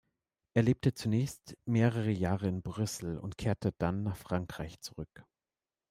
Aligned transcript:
Er 0.55 0.63
lebte 0.63 0.95
zunächst 0.95 1.55
mehrere 1.65 2.09
Jahre 2.09 2.47
in 2.47 2.63
Brüssel, 2.63 3.19
und 3.19 3.37
kehrte 3.37 3.71
dann 3.77 4.01
nach 4.01 4.17
Frankreich 4.17 4.79
zurück. 4.79 5.25